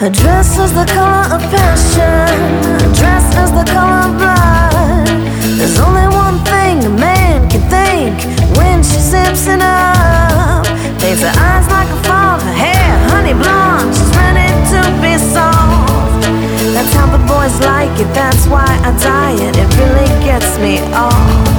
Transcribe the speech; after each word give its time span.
Her 0.00 0.08
dress 0.08 0.56
is 0.56 0.72
the 0.72 0.86
color 0.86 1.28
of 1.28 1.42
passion. 1.52 2.32
Her 2.80 2.94
dress 2.96 3.36
is 3.36 3.52
the 3.52 3.70
color 3.70 4.08
of 4.08 4.16
blood. 4.16 5.06
There's 5.58 5.78
only 5.78 6.08
one 6.08 6.40
thing 6.48 6.82
a 6.86 6.88
man 6.88 7.46
can 7.50 7.60
think 7.68 8.16
when 8.56 8.82
she 8.82 8.96
zips 8.96 9.46
it 9.46 9.60
up. 9.60 10.64
Paints 11.04 11.20
her 11.20 11.34
eyes 11.36 11.68
like 11.68 11.90
a 11.92 12.00
fog, 12.08 12.40
her 12.40 12.56
hair 12.64 12.96
honey 13.12 13.34
blonde. 13.34 13.92
She's 13.92 14.08
ready 14.16 14.48
to 14.72 14.80
be 15.04 15.20
soft. 15.20 16.24
That's 16.72 16.94
how 16.94 17.04
the 17.12 17.20
boys 17.28 17.60
like 17.60 17.92
it. 18.00 18.08
That's 18.14 18.46
why 18.46 18.64
I 18.80 18.96
diet. 19.04 19.54
It 19.54 19.68
really 19.76 20.08
gets 20.24 20.56
me 20.60 20.80
off. 20.96 21.49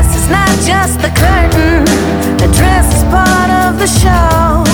Is 0.00 0.28
not 0.30 0.48
just 0.64 0.98
the 1.00 1.12
curtain, 1.12 1.84
her 2.40 2.52
dress 2.56 2.88
is 2.96 3.04
part 3.12 3.50
of 3.64 3.78
the 3.78 3.86
show. 3.86 4.64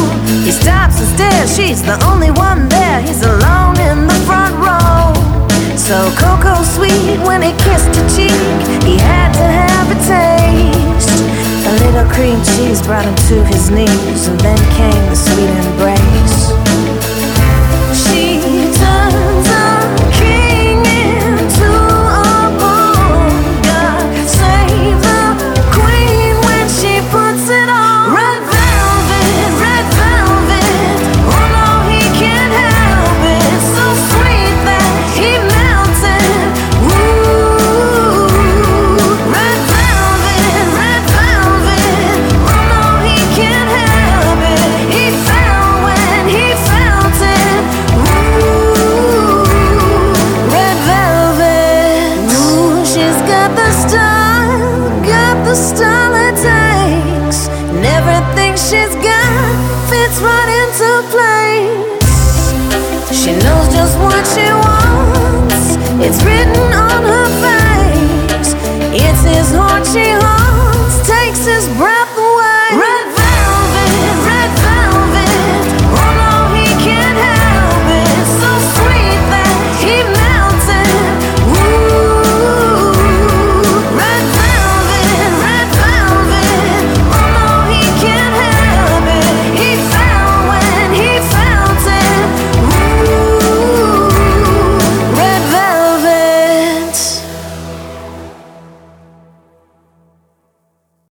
He 0.47 0.53
stops 0.53 1.01
and 1.03 1.09
stares, 1.19 1.51
she's 1.57 1.83
the 1.83 1.99
only 2.07 2.31
one 2.31 2.69
there. 2.69 3.03
He's 3.03 3.23
alone 3.23 3.77
in 3.91 4.07
the 4.07 4.15
front 4.25 4.55
row. 4.55 5.13
So 5.77 5.99
cocoa 6.17 6.63
sweet 6.63 7.19
when 7.27 7.43
he 7.43 7.51
kissed 7.67 7.91
her 7.99 8.07
cheek, 8.15 8.33
he 8.87 8.97
had 8.97 9.35
to 9.35 9.47
have 9.61 9.87
a 9.91 9.99
taste. 10.07 11.11
A 11.67 11.73
little 11.85 12.09
cream 12.15 12.39
cheese 12.55 12.81
brought 12.81 13.05
him 13.05 13.17
to 13.29 13.45
his 13.51 13.69
knees, 13.69 14.29
and 14.29 14.39
then 14.41 14.59
came 14.79 15.03
the 15.11 15.17
sweet 15.17 15.51
embrace. 15.67 16.86
She's 58.77 58.95
got 58.97 59.89
fits 59.89 60.21
right 60.21 60.51
into 60.61 60.89
place. 61.15 61.97
She 63.19 63.33
knows 63.33 63.67
just 63.73 63.99
what 63.99 64.25
she 64.35 64.47
wants. 64.53 65.77
It's 66.05 66.23
written 66.25 66.86